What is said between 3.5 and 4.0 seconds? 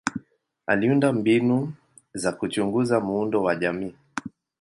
jamii.